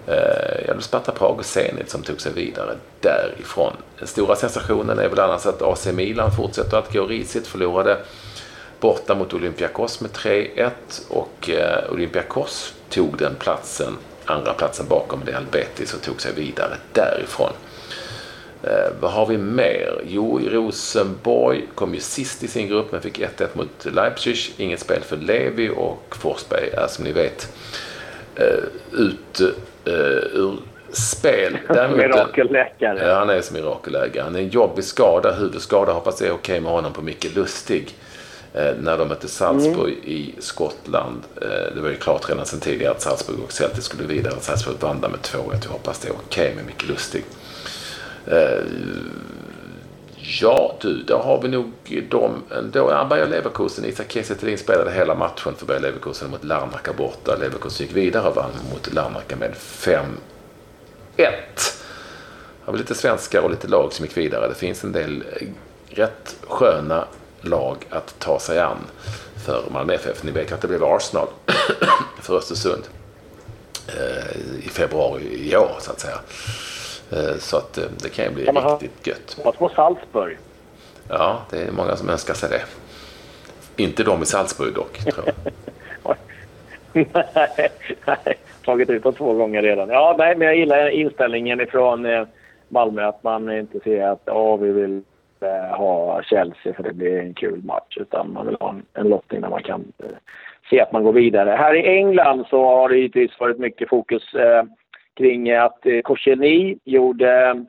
ehm, 0.07 0.77
eh, 0.77 0.79
Sparta 0.79 1.13
Prag 1.13 1.39
och 1.39 1.45
Zenit 1.45 1.91
som 1.91 2.03
tog 2.03 2.21
sig 2.21 2.33
vidare 2.33 2.77
därifrån. 3.01 3.73
Den 3.99 4.09
stora 4.09 4.37
sensationen 4.37 4.99
är 4.99 5.09
väl 5.09 5.21
annars 5.21 5.47
att 5.47 5.63
AC 5.63 5.87
Milan 5.93 6.33
fortsätter 6.37 6.77
att 6.77 6.93
gå 6.93 7.07
risigt. 7.07 7.47
Förlorade 7.47 7.99
borta 8.81 9.15
mot 9.15 9.35
Olympiakos 9.35 10.01
med 10.01 10.11
3-1 10.11 10.71
och 11.09 11.51
eh, 11.51 11.93
Olympiakos 11.93 12.75
tog 12.89 13.19
den 13.19 13.35
platsen, 13.35 13.97
andra 14.25 14.53
platsen 14.53 14.87
bakom 14.89 15.23
Real 15.27 15.45
Betis 15.51 15.95
och 15.95 16.03
tog 16.03 16.21
sig 16.21 16.33
vidare 16.35 16.77
därifrån. 16.93 17.53
Eh, 18.63 18.93
vad 19.01 19.13
har 19.13 19.27
vi 19.27 19.39
mer? 19.39 20.03
Jo, 20.07 20.41
Rosenborg 20.51 21.65
kom 21.75 21.95
ju 21.95 22.01
sist 22.01 22.43
i 22.43 22.49
sin 22.49 22.69
grupp 22.69 22.93
men 22.93 23.03
fick 23.03 23.19
1-1 23.19 23.47
mot 23.53 23.85
Leipzig. 23.85 24.55
Inget 24.57 24.81
spel 24.81 25.03
för 25.03 25.17
Levi 25.17 25.71
och 25.77 26.17
Forsberg 26.21 26.69
är 26.69 26.87
som 26.87 27.05
ni 27.05 27.13
vet 27.13 27.57
eh, 28.35 28.65
ut 28.93 29.41
eh, 29.85 29.93
ur 30.33 30.57
spel. 30.93 31.59
Mirakelläkare. 31.97 33.09
Ja, 33.09 33.15
han 33.15 33.31
är 33.31 33.41
som 33.41 33.57
mirakelläkare. 33.57 34.25
Han 34.25 34.37
är 34.37 34.41
en 34.41 34.49
jobbig 34.49 34.85
skada, 34.85 35.33
huvudskada. 35.33 35.93
Hoppas 35.93 36.19
det 36.19 36.25
är 36.25 36.31
okej 36.31 36.39
okay 36.39 36.61
med 36.61 36.73
honom 36.73 36.93
på 36.93 37.03
Micke 37.03 37.35
Lustig. 37.35 37.95
Eh, 38.55 38.75
när 38.81 38.99
de 38.99 39.09
mötte 39.09 39.29
Salzburg 39.29 39.93
mm. 39.93 40.05
i 40.05 40.35
Skottland. 40.39 41.23
Eh, 41.43 41.75
det 41.75 41.81
var 41.81 41.89
ju 41.89 41.97
klart 41.97 42.29
redan 42.31 42.47
sedan 42.47 42.61
tidigare 42.61 42.93
att 42.93 43.03
Salzburg 43.03 43.39
och 43.45 43.53
Celtic 43.53 43.85
skulle 43.85 44.05
vidare. 44.05 44.35
Salzburg 44.41 44.77
vann 44.81 45.01
med 45.01 45.11
2-1. 45.11 45.59
Jag 45.62 45.71
hoppas 45.71 45.99
det 45.99 46.09
är 46.09 46.12
okej 46.12 46.45
okay 46.45 46.55
med 46.55 46.67
Micke 46.67 46.89
Lustig. 46.89 47.25
Eh, 48.27 48.65
ja 50.41 50.62
du, 50.83 51.03
där 51.03 51.17
har 51.17 51.43
vi 51.43 51.49
nog 51.49 51.73
de 52.11 52.43
ändå. 52.51 52.91
Ja, 52.91 53.05
Bayer 53.05 53.27
Leverkusen, 53.27 53.85
Isak 53.85 54.12
Kiese 54.12 54.57
spelade 54.57 54.93
hela 54.93 55.15
matchen 55.15 55.55
för 55.55 55.67
Bayer 55.67 55.81
Leverkusen 55.81 56.31
mot 56.31 56.45
Larnaca 56.45 56.93
borta. 56.93 57.37
Leverkusen 57.37 57.87
gick 57.87 57.97
vidare 57.97 58.29
och 58.29 58.37
vann 58.37 58.51
mot 58.73 58.93
Larnaca 58.93 59.37
med 59.37 59.55
5-1. 59.55 60.07
Har 62.65 62.73
vi 62.73 62.79
lite 62.79 62.95
svenskar 62.95 63.43
och 63.43 63.51
lite 63.51 63.69
lag 63.69 63.93
som 63.93 64.05
gick 64.05 64.17
vidare. 64.17 64.49
Det 64.49 64.55
finns 64.55 64.85
en 64.85 64.93
del 64.93 65.25
rätt 65.89 66.37
sköna 66.49 67.05
lag 67.41 67.77
att 67.91 68.19
ta 68.19 68.39
sig 68.39 68.61
an 68.61 68.79
för 69.47 69.62
Malmö 69.71 69.95
FF. 69.95 70.23
Ni 70.23 70.31
vet 70.31 70.51
ju 70.51 70.55
att 70.55 70.61
det 70.61 70.69
blev 70.69 70.85
Arsenal 70.85 71.29
för 72.21 72.37
Östersund 72.37 72.83
eh, 73.89 74.67
i 74.67 74.69
februari 74.69 75.51
i 75.51 75.57
år 75.57 75.77
så 75.81 75.91
att 75.91 76.01
säga. 76.01 76.19
Eh, 77.11 77.39
så 77.39 77.57
att 77.57 77.79
eh, 77.79 77.85
det 77.99 78.09
kan 78.09 78.25
ju 78.25 78.31
bli 78.31 78.45
kan 78.45 78.79
riktigt 78.79 79.07
gött. 79.07 79.59
På 79.59 79.69
Salzburg. 79.75 80.39
Ja, 81.09 81.43
det 81.51 81.57
är 81.57 81.73
många 81.73 81.97
som 81.97 82.09
önskar 82.09 82.35
sig 82.35 82.49
det. 82.49 82.63
Inte 83.83 84.05
de 84.05 84.23
i 84.23 84.27
Salzburg 84.27 84.75
dock, 84.75 84.99
tror 84.99 85.27
jag. 85.27 85.35
nej, 88.07 88.37
tagit 88.65 88.91
ut 88.91 89.03
dem 89.03 89.13
två 89.13 89.33
gånger 89.33 89.63
redan. 89.63 89.89
Ja, 89.89 90.15
nej, 90.19 90.37
men 90.37 90.47
jag 90.47 90.57
gillar 90.57 90.89
inställningen 90.89 91.61
ifrån 91.61 92.07
eh, 92.07 92.27
Malmö 92.69 93.09
att 93.09 93.23
man 93.23 93.53
inte 93.53 93.81
ser 93.81 94.09
att 94.09 94.29
oh, 94.29 94.61
vi 94.61 94.73
vill 94.73 95.03
eh, 95.41 95.77
ha 95.77 96.23
Chelsea 96.23 96.75
för 96.75 96.83
det 96.83 96.93
blir 96.93 97.19
en 97.19 97.35
kul 97.35 97.63
match. 97.65 97.97
Utan 97.97 98.33
man 98.33 98.47
vill 98.47 98.57
ha 98.61 98.71
en, 98.71 98.83
en 98.95 99.09
lottning 99.09 99.41
där 99.41 99.49
man 99.49 99.63
kan 99.63 99.93
eh, 99.99 100.07
se 100.71 100.81
att 100.81 100.93
man 100.93 101.05
går 101.05 101.13
vidare. 101.13 101.51
Här 101.51 101.75
i 101.75 101.97
England 101.99 102.45
så 102.51 102.65
har 102.65 102.89
det 102.89 102.97
givetvis 102.97 103.41
varit 103.41 103.59
mycket 103.59 103.89
fokus 103.89 104.35
eh, 104.35 104.63
kring 105.17 105.53
att 105.53 105.87
eh, 105.87 106.01
Koscielny 106.01 106.79
gjorde 106.85 107.65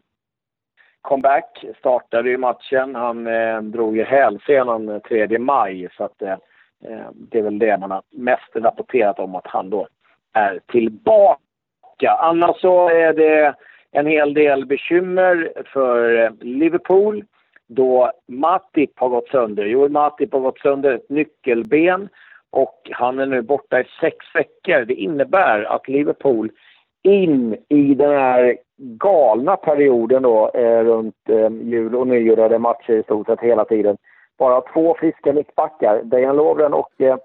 comeback, 1.03 1.65
startade 1.79 2.29
ju 2.29 2.37
matchen. 2.37 2.95
Han 2.95 3.27
eh, 3.27 3.61
drog 3.61 3.97
ju 3.97 4.03
hälsenan 4.03 4.89
eh, 4.89 4.99
3 4.99 5.39
maj 5.39 5.89
så 5.97 6.03
att 6.03 6.21
eh, 6.21 6.37
eh, 6.85 7.07
det 7.13 7.39
är 7.39 7.43
väl 7.43 7.59
det 7.59 7.77
man 7.77 7.91
har 7.91 8.01
mest 8.11 8.55
rapporterat 8.55 9.19
om 9.19 9.35
att 9.35 9.47
han 9.47 9.69
då 9.69 9.87
är 10.33 10.59
tillbaka. 10.67 12.11
Annars 12.19 12.61
så 12.61 12.89
är 12.89 13.13
det 13.13 13.55
en 13.91 14.05
hel 14.05 14.33
del 14.33 14.65
bekymmer 14.65 15.53
för 15.65 16.23
eh, 16.23 16.31
Liverpool 16.41 17.23
då 17.67 18.11
Matip 18.27 18.99
har 18.99 19.09
gått 19.09 19.29
sönder. 19.29 19.65
Joel 19.65 19.91
Matip 19.91 20.33
har 20.33 20.39
gått 20.39 20.59
sönder 20.59 20.93
ett 20.93 21.09
nyckelben 21.09 22.09
och 22.49 22.89
han 22.91 23.19
är 23.19 23.25
nu 23.25 23.41
borta 23.41 23.81
i 23.81 23.85
sex 24.01 24.17
veckor. 24.33 24.85
Det 24.85 24.93
innebär 24.93 25.63
att 25.63 25.87
Liverpool 25.87 26.51
in 27.03 27.57
i 27.69 27.93
den 27.93 28.11
här 28.11 28.57
galna 28.83 29.55
perioden 29.55 30.23
då 30.23 30.51
eh, 30.53 30.83
runt 30.83 31.29
eh, 31.29 31.49
jul 31.49 31.95
och 31.95 32.07
nyår 32.07 32.35
där 32.35 32.49
det 32.49 32.59
matcher 32.59 32.93
i 32.93 33.03
stort 33.03 33.27
sett 33.27 33.39
hela 33.39 33.65
tiden. 33.65 33.97
Bara 34.37 34.61
två 34.61 34.95
friska 34.99 35.33
mittbackar, 35.33 36.01
Dejan 36.03 36.35
Lovren 36.35 36.73
och 36.73 37.01
eh, 37.01 37.17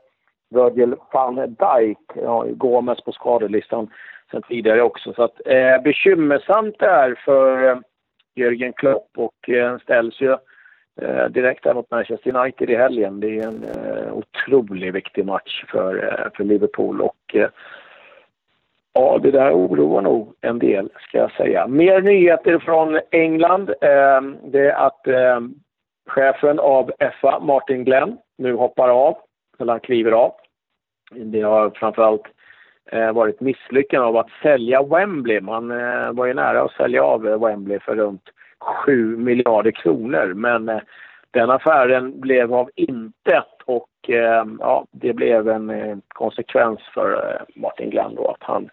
Virgil 0.50 0.94
van 1.12 1.34
Dijk. 1.34 1.98
Ja, 2.14 2.44
Gomes 2.48 3.00
på 3.00 3.12
skadelistan 3.12 3.90
sen 4.30 4.42
tidigare 4.42 4.82
också. 4.82 5.12
Så 5.12 5.22
att, 5.22 5.40
eh, 5.46 5.82
bekymmersamt 5.82 6.82
är 6.82 7.14
för 7.24 7.68
eh, 7.68 7.78
Jörgen 8.34 8.72
Klopp 8.72 9.08
och 9.16 9.48
eh, 9.48 9.78
ställs 9.78 10.20
ju 10.20 10.32
eh, 11.02 11.26
direkt 11.28 11.64
här 11.64 11.74
mot 11.74 11.90
Manchester 11.90 12.36
United 12.36 12.70
i 12.70 12.76
helgen. 12.76 13.20
Det 13.20 13.38
är 13.38 13.46
en 13.46 13.64
eh, 13.64 14.12
otroligt 14.12 14.94
viktig 14.94 15.26
match 15.26 15.64
för, 15.68 16.04
eh, 16.04 16.30
för 16.36 16.44
Liverpool 16.44 17.00
och 17.00 17.34
eh, 17.34 17.48
Ja, 18.92 19.18
det 19.22 19.30
där 19.30 19.52
oroar 19.52 20.02
nog 20.02 20.34
en 20.40 20.58
del, 20.58 20.90
ska 21.00 21.18
jag 21.18 21.32
säga. 21.32 21.66
Mer 21.66 22.00
nyheter 22.00 22.58
från 22.58 23.00
England. 23.10 23.70
Eh, 23.70 24.20
det 24.44 24.70
är 24.70 24.86
att 24.86 25.06
eh, 25.06 25.40
chefen 26.08 26.58
av 26.58 26.92
FA, 27.20 27.40
Martin 27.40 27.84
Glenn, 27.84 28.16
nu 28.38 28.54
hoppar 28.54 28.88
av, 28.88 29.16
eller 29.58 29.72
han 29.72 29.80
kliver 29.80 30.12
av. 30.12 30.32
Det 31.10 31.40
har 31.40 31.70
framförallt 31.70 32.26
eh, 32.92 33.12
varit 33.12 33.40
misslyckande 33.40 34.06
av 34.06 34.16
att 34.16 34.30
sälja 34.42 34.82
Wembley. 34.82 35.40
Man 35.40 35.70
eh, 35.70 36.12
var 36.12 36.26
ju 36.26 36.34
nära 36.34 36.62
att 36.62 36.72
sälja 36.72 37.02
av 37.02 37.28
eh, 37.28 37.46
Wembley 37.46 37.78
för 37.78 37.96
runt 37.96 38.22
7 38.58 39.16
miljarder 39.16 39.70
kronor, 39.70 40.32
men 40.34 40.68
eh, 40.68 40.80
den 41.30 41.50
affären 41.50 42.20
blev 42.20 42.54
av 42.54 42.70
intet 42.74 43.57
och 43.68 43.88
ehm, 44.08 44.58
ja, 44.60 44.86
det 44.90 45.12
blev 45.12 45.48
en 45.48 45.70
eh, 45.70 45.96
konsekvens 46.08 46.80
för 46.94 47.12
eh, 47.12 47.60
Martin 47.62 47.90
Glenn 47.90 48.14
då 48.14 48.28
att 48.28 48.42
han 48.42 48.70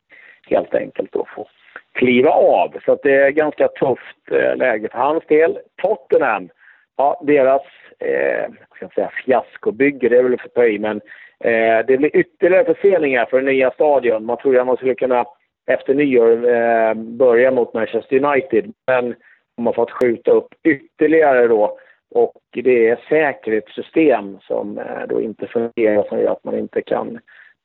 helt 0.50 0.76
enkelt 0.76 1.12
då 1.12 1.26
får 1.36 1.48
kliva 1.94 2.30
av. 2.32 2.78
Så 2.86 2.92
att 2.92 3.04
det 3.04 3.16
är 3.16 3.30
ganska 3.30 3.68
tufft 3.68 4.32
eh, 4.32 4.56
läge 4.56 4.90
för 4.92 4.98
hans 4.98 5.24
del. 5.28 5.60
Tottenham, 5.82 6.50
ja 6.98 7.22
deras 7.24 7.62
eh, 8.00 8.52
ska 8.76 8.90
säga, 8.90 9.12
fiaskobygge, 9.26 10.10
det 10.10 10.18
är 10.18 10.24
väl 10.24 10.40
för 10.40 10.50
ta 10.50 10.66
i, 10.66 10.80
men 10.80 11.02
eh, 11.40 11.86
det 11.88 11.98
blir 11.98 12.16
ytterligare 12.16 12.74
förseningar 12.74 13.26
för 13.26 13.38
den 13.38 13.46
nya 13.46 13.72
stadion. 13.72 14.26
Man 14.26 14.38
trodde 14.38 14.62
att 14.62 14.68
man 14.68 14.78
skulle 14.78 14.96
kunna 14.96 15.26
efter 15.68 15.94
nyår 15.94 16.50
eh, 16.50 16.94
börja 16.94 17.52
mot 17.52 17.74
Manchester 17.74 18.24
United, 18.24 18.74
men 18.88 19.16
de 19.56 19.66
har 19.66 19.74
fått 19.74 19.92
skjuta 19.92 20.32
upp 20.32 20.48
ytterligare 20.64 21.48
då. 21.48 21.78
Och 22.16 22.42
det 22.52 22.90
är 22.90 23.00
säkerhetssystem 23.10 24.40
som 24.48 24.78
eh, 24.78 25.08
då 25.10 25.22
inte 25.22 25.48
fungerar 25.48 26.04
som 26.10 26.20
gör 26.20 26.32
att 26.32 26.44
man 26.44 26.60
inte 26.60 26.82
kan 26.82 27.20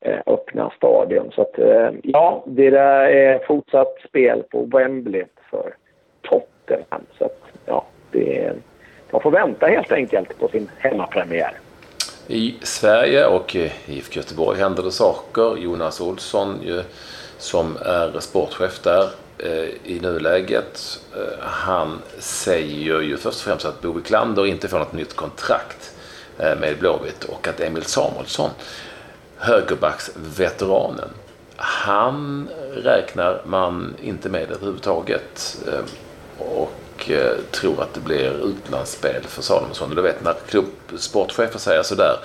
eh, 0.05 0.19
öppna 0.27 0.71
stadion. 0.77 1.31
Så 1.33 1.43
att, 1.43 1.59
eh, 1.59 1.91
ja, 2.03 2.45
det 2.47 2.71
där 2.71 3.05
är 3.05 3.39
fortsatt 3.47 3.97
spel 4.09 4.43
på 4.51 4.65
Wembley 4.65 5.25
för 5.51 5.75
Tottenham. 6.21 7.03
Så 7.19 7.25
att, 7.25 7.43
ja, 7.67 7.85
det 8.11 8.45
är, 8.45 8.55
man 9.11 9.23
får 9.23 9.31
vänta 9.31 9.67
helt 9.67 9.93
enkelt 9.93 10.39
på 10.39 10.49
sin 10.49 10.71
hemmapremiär. 10.79 11.53
I 12.27 12.55
Sverige 12.63 13.27
och 13.27 13.57
i 13.57 13.73
IFK 13.87 14.17
Göteborg 14.17 14.59
händer 14.59 14.83
det 14.83 14.91
saker. 14.91 15.57
Jonas 15.57 16.01
Olsson 16.01 16.49
ju, 16.63 16.83
som 17.39 17.77
är 17.77 18.21
sportchef 18.21 18.83
där 18.83 19.05
eh, 19.45 19.93
i 19.95 20.01
nuläget. 20.03 21.01
Eh, 21.17 21.39
han 21.41 21.99
säger 22.19 23.01
ju 23.01 23.17
först 23.17 23.39
och 23.39 23.45
främst 23.45 23.65
att 23.65 23.81
Bo 23.81 23.93
Wiklander 23.93 24.47
inte 24.47 24.69
får 24.69 24.79
något 24.79 24.93
nytt 24.93 25.17
kontrakt 25.17 25.93
eh, 26.39 26.59
med 26.59 26.79
Blåvitt 26.79 27.25
och 27.25 27.49
att 27.49 27.61
Emil 27.61 27.85
Samuelsson 27.85 28.51
högerbacksveteranen. 29.37 31.09
Han 31.57 32.49
räknar 32.75 33.43
man 33.45 33.95
inte 34.03 34.29
med 34.29 34.51
överhuvudtaget 34.51 35.59
eh, 35.69 35.85
och 36.39 36.73
tror 37.51 37.83
att 37.83 37.95
det 37.95 38.01
blir 38.01 38.47
utlandsspel 38.47 39.23
för 39.23 39.43
Salomonsson. 39.43 39.95
Du 39.95 40.03
vet 40.03 40.25
när 40.25 40.35
klubbsportchefer 40.49 41.59
säger 41.59 41.83
sådär 41.83 42.17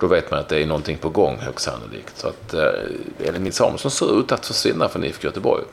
då 0.00 0.06
vet 0.06 0.30
man 0.30 0.40
att 0.40 0.48
det 0.48 0.62
är 0.62 0.66
någonting 0.66 0.98
på 0.98 1.08
gång 1.08 1.38
högst 1.38 1.64
sannolikt. 1.64 2.18
Så 2.18 2.28
att 2.28 2.54
eh, 2.54 3.50
Samuelsson 3.50 3.90
ser 3.90 4.20
ut 4.20 4.32
att 4.32 4.46
försvinna 4.46 4.88
från 4.88 5.04
IFK 5.04 5.24
Göteborg. 5.26 5.64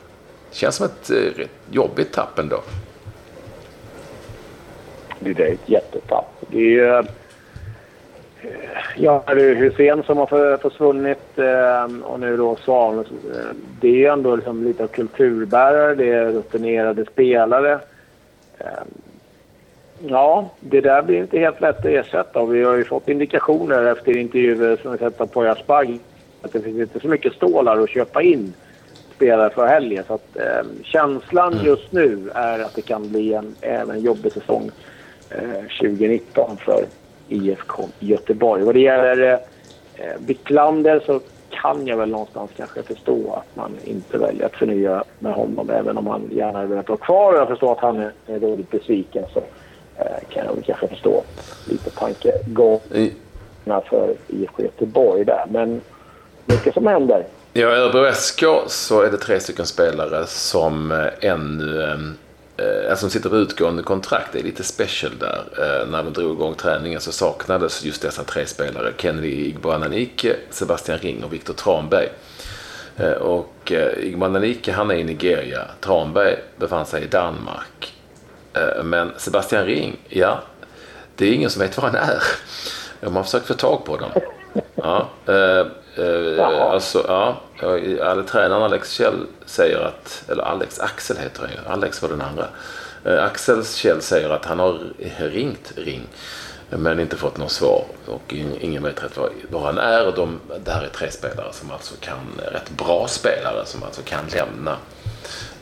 Känns 0.54 0.76
som 0.76 0.86
ett 0.86 1.10
eh, 1.10 1.14
rätt 1.14 1.50
jobbigt 1.70 2.12
tapp 2.12 2.38
ändå. 2.38 2.60
Det 5.18 5.30
är 5.30 5.52
ett 5.52 5.68
jättetapp. 5.68 6.30
Det 6.50 6.78
är 6.78 6.98
eh, 6.98 7.04
Ja, 8.96 9.24
det 9.26 9.42
är 9.42 9.54
Hussein 9.54 10.02
som 10.02 10.18
har 10.18 10.56
försvunnit 10.56 11.38
eh, 11.38 11.84
och 12.02 12.20
nu 12.20 12.36
då 12.36 12.56
Svan. 12.56 13.04
Det 13.80 14.04
är 14.04 14.12
ändå 14.12 14.36
liksom 14.36 14.64
lite 14.64 14.82
av 14.82 14.88
kulturbärare, 14.88 15.94
det 15.94 16.12
är 16.12 16.32
rutinerade 16.32 17.04
spelare. 17.04 17.78
Ja, 19.98 20.50
det 20.60 20.80
där 20.80 21.02
blir 21.02 21.18
inte 21.18 21.38
helt 21.38 21.60
lätt 21.60 21.78
att 21.78 21.84
ersätta. 21.84 22.44
Vi 22.44 22.62
har 22.62 22.74
ju 22.74 22.84
fått 22.84 23.08
indikationer 23.08 23.84
efter 23.92 24.16
intervjuer 24.16 24.76
som 24.82 24.92
vi 24.92 24.98
sett 24.98 25.20
av 25.20 25.26
Poya 25.26 25.54
Spagg 25.54 25.98
att 26.42 26.52
det 26.52 26.60
finns 26.60 26.78
inte 26.78 27.00
så 27.00 27.08
mycket 27.08 27.32
stålar 27.32 27.82
att 27.82 27.90
köpa 27.90 28.22
in 28.22 28.54
spelare 29.16 29.50
för 29.50 29.66
helgen. 29.66 30.04
Så 30.06 30.14
att, 30.14 30.36
eh, 30.36 30.66
känslan 30.82 31.52
mm. 31.52 31.66
just 31.66 31.92
nu 31.92 32.30
är 32.34 32.58
att 32.58 32.74
det 32.74 32.82
kan 32.82 33.08
bli 33.08 33.34
en, 33.34 33.54
en 33.60 34.00
jobbig 34.00 34.32
säsong 34.32 34.70
eh, 35.30 35.80
2019 35.80 36.56
för 36.56 36.84
IFK 37.28 37.88
Göteborg. 37.98 38.64
Vad 38.64 38.74
det 38.74 38.80
gäller 38.80 39.32
eh, 39.32 39.38
Wiklander 40.26 41.02
så 41.06 41.20
kan 41.50 41.86
jag 41.86 41.96
väl 41.96 42.08
någonstans 42.10 42.50
kanske 42.56 42.82
förstå 42.82 43.32
att 43.32 43.56
man 43.56 43.76
inte 43.84 44.18
väljer 44.18 44.46
att 44.46 44.56
förnya 44.56 45.04
med 45.18 45.34
honom 45.34 45.70
även 45.70 45.98
om 45.98 46.06
han 46.06 46.30
gärna 46.32 46.58
hade 46.58 46.68
velat 46.68 46.88
vara 46.88 46.98
kvar. 46.98 47.34
Jag 47.34 47.48
förstår 47.48 47.72
att 47.72 47.78
han 47.78 47.96
är, 47.98 48.12
är 48.26 48.38
väldigt 48.38 48.70
besviken 48.70 49.24
så 49.32 49.38
eh, 49.98 50.28
kan 50.28 50.44
jag 50.44 50.54
väl 50.54 50.64
kanske 50.64 50.88
förstå 50.88 51.22
lite 51.68 51.90
tankegångarna 51.90 53.80
för 53.84 54.14
IFK 54.28 54.62
Göteborg 54.62 55.24
där. 55.24 55.44
Men 55.50 55.80
mycket 56.46 56.74
som 56.74 56.86
händer. 56.86 57.24
Ja, 57.56 57.76
i 57.76 57.80
Örebro 57.80 58.12
SK 58.12 58.44
så 58.66 59.02
är 59.02 59.10
det 59.10 59.16
tre 59.16 59.40
stycken 59.40 59.66
spelare 59.66 60.26
som 60.26 60.92
eh, 60.92 61.06
ännu 61.20 61.82
eh, 61.82 62.66
eh, 62.66 62.96
som 62.96 63.10
sitter 63.10 63.30
på 63.30 63.36
utgående 63.36 63.82
kontrakt. 63.82 64.28
Det 64.32 64.38
är 64.38 64.42
lite 64.42 64.64
special 64.64 65.12
där. 65.18 65.44
Eh, 65.58 65.90
när 65.90 66.02
de 66.02 66.12
drog 66.12 66.32
igång 66.32 66.54
träningen 66.54 67.00
så 67.00 67.12
saknades 67.12 67.84
just 67.84 68.02
dessa 68.02 68.24
tre 68.24 68.46
spelare. 68.46 68.92
Kennedy 68.96 69.46
Igbananike, 69.46 70.36
Sebastian 70.50 70.98
Ring 70.98 71.24
och 71.24 71.32
Viktor 71.32 71.54
Tranberg. 71.54 72.08
Eh, 72.96 73.12
och 73.12 73.72
eh, 73.72 74.18
han 74.74 74.90
är 74.90 74.94
i 74.94 75.04
Nigeria. 75.04 75.64
Tranberg 75.80 76.36
befann 76.56 76.86
sig 76.86 77.02
i 77.02 77.06
Danmark. 77.06 77.94
Eh, 78.52 78.84
men 78.84 79.12
Sebastian 79.16 79.64
Ring, 79.64 79.96
ja, 80.08 80.42
det 81.16 81.26
är 81.26 81.32
ingen 81.32 81.50
som 81.50 81.62
vet 81.62 81.76
var 81.76 81.84
han 81.84 81.94
är. 81.94 82.22
De 83.00 83.16
har 83.16 83.22
försökt 83.22 83.46
få 83.46 83.54
tag 83.54 83.84
på 83.84 83.96
dem. 83.96 84.10
Ja, 84.74 85.08
eh, 85.26 85.66
Uh, 85.98 86.40
alltså, 86.42 87.04
ja, 87.08 87.40
alla 88.02 88.22
tränaren 88.22 88.62
Alex 88.62 88.90
Kjell 88.90 89.26
säger 89.46 89.78
att, 89.78 90.24
eller 90.28 90.42
Alex 90.42 90.80
Axel 90.80 91.16
heter 91.16 91.40
han 91.40 91.50
ju, 91.50 91.72
Alex 91.72 92.02
var 92.02 92.08
den 92.08 92.20
andra. 92.20 92.46
Uh, 93.06 93.24
Axel 93.24 93.64
Kjell 93.64 94.02
säger 94.02 94.30
att 94.30 94.44
han 94.44 94.58
har 94.58 94.78
ringt 95.18 95.72
Ring 95.76 96.08
men 96.68 97.00
inte 97.00 97.16
fått 97.16 97.38
något 97.38 97.52
svar 97.52 97.84
och 98.06 98.34
ingen 98.60 98.82
vet 98.82 99.04
rätt 99.04 99.16
var, 99.50 99.60
han 99.60 99.78
är. 99.78 100.12
De, 100.12 100.40
det 100.64 100.70
här 100.70 100.82
är 100.82 100.88
tre 100.88 101.10
spelare 101.10 101.52
som 101.52 101.70
alltså 101.70 101.94
kan, 102.00 102.40
rätt 102.52 102.70
bra 102.70 103.08
spelare 103.08 103.66
som 103.66 103.82
alltså 103.82 104.02
kan 104.02 104.24
lämna 104.26 104.76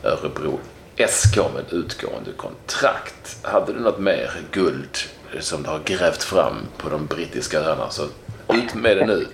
Örebro 0.03 0.59
SK 1.07 1.37
med 1.37 1.63
utgående 1.69 2.31
kontrakt. 2.37 3.37
Hade 3.41 3.73
du 3.73 3.79
något 3.79 3.99
mer 3.99 4.31
guld 4.51 4.97
som 5.39 5.63
du 5.63 5.69
har 5.69 5.79
grävt 5.85 6.23
fram 6.23 6.57
på 6.77 6.89
de 6.89 7.05
brittiska 7.05 7.59
öarna 7.59 7.89
så 7.89 8.03
ut 8.49 8.75
med 8.75 8.97
det 8.97 9.05
nu. 9.05 9.25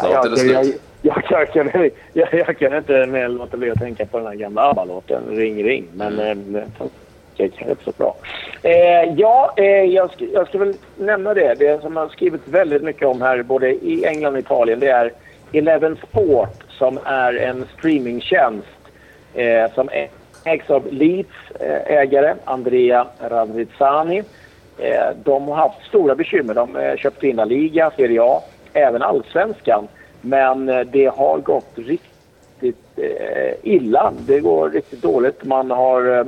Snart 0.00 0.24
är 0.24 0.30
det 0.30 0.36
slut. 0.36 0.52
Jag, 0.52 0.66
jag, 1.02 1.24
jag, 1.30 1.52
kan, 1.52 1.70
jag, 2.12 2.28
jag 2.32 2.58
kan 2.58 2.76
inte 2.76 3.06
mer 3.06 3.28
låta 3.28 3.56
bli 3.56 3.70
att 3.70 3.78
tänka 3.78 4.06
på 4.06 4.18
den 4.18 4.26
här 4.26 4.34
gamla 4.34 4.62
ABBA-låten 4.62 5.22
Ring 5.28 5.64
ring. 5.64 5.84
Men 5.94 6.18
mm. 6.18 6.56
eh, 6.56 6.62
det 7.36 7.42
är 7.42 7.70
inte 7.70 7.84
så 7.84 7.92
bra. 7.98 8.16
Eh, 8.62 9.14
ja, 9.16 9.54
eh, 9.56 9.64
jag, 9.64 10.12
ska, 10.12 10.24
jag 10.24 10.48
ska 10.48 10.58
väl 10.58 10.74
nämna 10.96 11.34
det. 11.34 11.54
Det 11.54 11.82
som 11.82 11.96
har 11.96 12.08
skrivits 12.08 12.48
väldigt 12.48 12.82
mycket 12.82 13.08
om 13.08 13.22
här 13.22 13.42
både 13.42 13.70
i 13.70 14.04
England 14.04 14.32
och 14.34 14.40
Italien 14.40 14.80
det 14.80 14.88
är 14.88 15.12
Eleven 15.52 15.96
Sport 16.08 16.64
som 16.68 16.98
är 17.04 17.34
en 17.34 17.66
streamingtjänst 17.78 18.66
eh, 19.34 19.72
som 19.74 19.88
ägs 20.44 20.70
av 20.70 20.92
Leeds 20.92 21.50
eh, 21.60 21.96
ägare 21.96 22.34
Andrea 22.44 23.06
Radrizzani. 23.28 24.22
Eh, 24.82 25.16
de 25.24 25.48
har 25.48 25.56
haft 25.56 25.86
stora 25.88 26.14
bekymmer. 26.14 26.54
De 26.54 26.76
eh, 26.76 26.96
köpte 26.96 27.28
in 27.28 27.36
La 27.36 27.44
Liga, 27.44 27.90
Serie 27.96 28.22
A, 28.22 28.42
även 28.72 29.02
allsvenskan. 29.02 29.88
Men 30.20 30.68
eh, 30.68 30.80
det 30.80 31.06
har 31.06 31.38
gått 31.38 31.72
riktigt 31.74 32.76
eh, 32.96 33.54
illa. 33.62 34.12
Det 34.26 34.40
går 34.40 34.70
riktigt 34.70 35.02
dåligt. 35.02 35.44
Man 35.44 35.70
har 35.70 36.18
eh, 36.18 36.24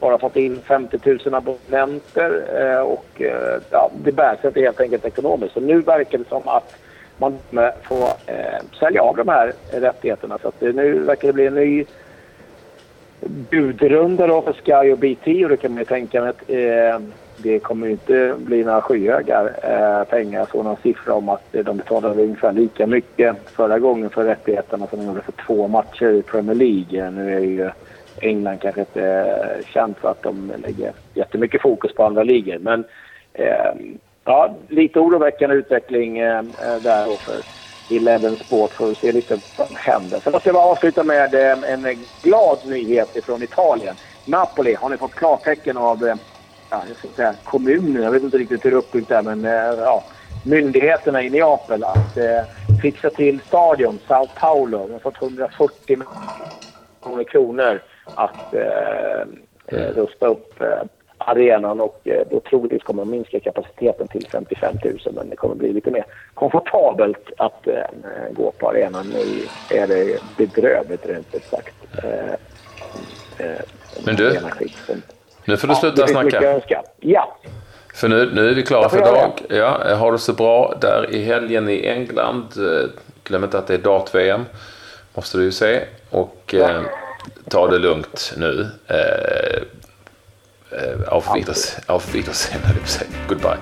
bara 0.00 0.18
fått 0.18 0.36
in 0.36 0.60
50 0.60 0.98
000 1.24 1.34
abonnenter 1.34 2.42
eh, 2.60 2.80
och 2.80 3.22
eh, 3.22 3.60
ja, 3.70 3.90
det 4.04 4.12
bär 4.12 4.36
sig 4.36 4.48
inte 4.48 4.60
helt 4.60 4.80
enkelt 4.80 5.04
ekonomiskt. 5.04 5.54
Så 5.54 5.60
nu 5.60 5.80
verkar 5.80 6.18
det 6.18 6.28
som 6.28 6.42
att 6.48 6.74
man 7.18 7.38
får 7.82 8.08
eh, 8.26 8.78
sälja 8.78 9.02
av 9.02 9.16
de 9.16 9.28
här 9.28 9.52
rättigheterna. 9.70 10.38
Så 10.42 10.48
att 10.48 10.60
det, 10.60 10.72
nu 10.72 10.98
verkar 10.98 11.28
det 11.28 11.32
bli 11.32 11.46
en 11.46 11.54
ny 11.54 11.84
budrunda 13.50 14.26
då 14.26 14.42
för 14.42 14.52
Sky 14.52 14.92
och 14.92 14.98
BT 14.98 15.44
och 15.44 15.50
det 15.50 15.56
kan 15.56 15.70
man 15.70 15.78
ju 15.78 15.84
tänka 15.84 16.22
sig 16.22 16.34
det 17.44 17.58
kommer 17.58 17.88
inte 17.88 18.34
bli 18.38 18.64
några 18.64 18.80
skyhöga 18.80 19.48
eh, 19.62 20.04
pengar. 20.04 20.38
Jag 20.38 20.48
såg 20.48 20.64
någon 20.64 20.76
siffra 20.82 21.14
om 21.14 21.28
att 21.28 21.52
de 21.52 21.76
betalade 21.76 22.22
ungefär 22.22 22.52
lika 22.52 22.86
mycket 22.86 23.36
förra 23.44 23.78
gången 23.78 24.10
för 24.10 24.24
rättigheterna 24.24 24.86
som 24.86 24.98
de 24.98 25.06
gjorde 25.06 25.20
för 25.20 25.32
två 25.46 25.68
matcher 25.68 26.12
i 26.12 26.22
Premier 26.22 26.54
League. 26.54 27.10
Nu 27.10 27.34
är 27.34 27.40
ju 27.40 27.70
England 28.20 28.58
kanske 28.58 28.80
inte 28.80 29.04
eh, 29.04 29.66
känt 29.66 29.98
för 29.98 30.10
att 30.10 30.22
de 30.22 30.52
lägger 30.62 30.92
jättemycket 31.14 31.62
fokus 31.62 31.94
på 31.94 32.04
andra 32.04 32.22
ligor. 32.22 32.58
Men 32.58 32.84
eh, 33.32 33.74
ja, 34.24 34.54
lite 34.68 35.00
oroväckande 35.00 35.56
utveckling 35.56 36.18
eh, 36.18 36.38
eh 36.38 36.82
där 36.82 37.06
då 37.06 37.12
för 37.12 37.36
Eleven 37.96 38.36
Sport. 38.36 38.72
Får 38.72 38.86
vi 38.86 38.94
se 38.94 39.12
lite 39.12 39.38
vad 39.58 39.66
som 39.66 39.76
händer. 39.76 40.20
Sen 40.20 40.32
måste 40.32 40.48
jag 40.48 40.54
bara 40.54 40.64
avsluta 40.64 41.04
med 41.04 41.34
eh, 41.34 41.72
en 41.72 41.98
glad 42.22 42.58
nyhet 42.66 43.24
från 43.24 43.42
Italien. 43.42 43.94
Napoli 44.24 44.74
har 44.74 44.88
ni 44.88 44.96
fått 44.96 45.14
klartecken 45.14 45.76
av 45.76 46.06
eh, 46.06 46.14
ja, 46.74 46.82
jag 46.88 46.96
ska 46.96 47.08
säga, 47.08 47.34
kommunen. 47.44 48.02
Jag 48.02 48.10
vet 48.10 48.22
inte 48.22 48.38
riktigt 48.38 48.64
hur 48.64 48.70
det 48.70 48.76
är 48.76 48.78
uppbyggt 48.78 49.08
där, 49.08 49.22
men 49.22 49.44
eh, 49.44 49.78
ja, 49.78 50.04
myndigheterna 50.46 51.22
i 51.22 51.30
Neapel 51.30 51.84
att 51.84 52.16
eh, 52.16 52.42
fixa 52.82 53.10
till 53.10 53.40
stadion, 53.40 53.98
Sao 54.08 54.26
Paulo. 54.34 54.78
De 54.78 54.92
har 54.92 54.98
fått 54.98 55.22
140 55.22 55.98
miljoner 57.02 57.24
kronor 57.24 57.82
att 58.14 58.54
eh, 58.54 59.20
eh, 59.66 59.94
rusta 59.94 60.26
upp 60.26 60.60
eh, 60.60 60.82
arenan 61.18 61.80
och 61.80 62.00
eh, 62.04 62.26
då 62.30 62.40
troligtvis 62.40 62.82
kommer 62.82 63.02
de 63.02 63.10
minska 63.10 63.40
kapaciteten 63.40 64.08
till 64.08 64.26
55 64.32 64.76
000 64.84 64.98
men 65.14 65.30
det 65.30 65.36
kommer 65.36 65.54
bli 65.54 65.72
lite 65.72 65.90
mer 65.90 66.04
komfortabelt 66.34 67.32
att 67.36 67.66
eh, 67.66 67.84
gå 68.32 68.52
på 68.58 68.68
arenan. 68.68 69.06
Nu 69.06 69.46
är 69.78 69.86
det 69.86 70.20
bedrövligt 70.36 71.06
rent 71.06 71.34
ut 71.34 71.44
sagt. 71.44 71.74
Eh, 72.04 72.34
men 74.06 74.16
du, 74.16 74.40
nu 75.44 75.56
får 75.56 75.68
du 75.68 75.74
sluta 75.74 76.00
ja, 76.00 76.06
snacka. 76.06 76.60
Ja. 77.00 77.36
För 77.94 78.08
nu, 78.08 78.30
nu 78.34 78.50
är 78.50 78.54
vi 78.54 78.62
klara 78.62 78.88
för 78.88 78.98
idag. 78.98 79.42
Ja, 79.48 79.94
har 79.94 80.12
det 80.12 80.18
så 80.18 80.32
bra 80.32 80.74
där 80.80 81.10
i 81.10 81.24
helgen 81.24 81.68
i 81.68 81.86
England. 81.86 82.44
Glöm 83.24 83.44
inte 83.44 83.58
att 83.58 83.66
det 83.66 83.74
är 83.74 83.78
dart-VM. 83.78 84.44
Måste 85.14 85.38
du 85.38 85.44
ju 85.44 85.52
se. 85.52 85.84
Och 86.10 86.54
eh, 86.54 86.82
ta 87.48 87.66
det 87.66 87.78
lugnt 87.78 88.34
nu. 88.36 88.68
Eh, 88.86 89.62
eh, 90.78 91.08
auf, 91.08 91.36
Wiedersehen, 91.36 91.84
auf 91.86 92.14
Wiedersehen, 92.14 92.60
höll 92.64 92.76
jag. 92.76 93.28
Goodbye. 93.28 93.58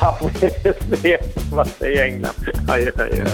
Auf 0.00 0.42
Wiedersehen, 0.42 1.20
vad 1.52 1.68
säger 1.68 2.04
England? 2.04 2.34
Adjö, 2.68 2.90
adjö. 2.98 3.24